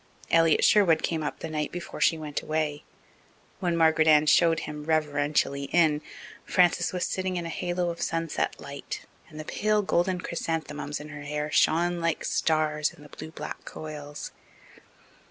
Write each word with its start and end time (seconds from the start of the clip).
Elliott 0.31 0.63
Sherwood 0.63 1.03
came 1.03 1.21
up 1.21 1.41
the 1.41 1.49
night 1.51 1.71
before 1.71 2.01
she 2.01 2.17
went 2.17 2.41
away. 2.41 2.83
When 3.59 3.77
Margaret 3.77 4.07
Ann 4.07 4.25
showed 4.25 4.61
him 4.61 4.83
reverentially 4.85 5.65
in, 5.65 6.01
Frances 6.43 6.91
was 6.91 7.05
sitting 7.05 7.37
in 7.37 7.45
a 7.45 7.49
halo 7.49 7.91
of 7.91 8.01
sunset 8.01 8.59
light, 8.59 9.01
and 9.29 9.39
the 9.39 9.45
pale, 9.45 9.83
golden 9.83 10.19
chrysanthemums 10.19 10.99
in 10.99 11.09
her 11.09 11.21
hair 11.21 11.51
shone 11.51 11.99
like 12.01 12.25
stars 12.25 12.91
in 12.91 13.03
the 13.03 13.09
blue 13.09 13.29
black 13.29 13.63
coils. 13.63 14.31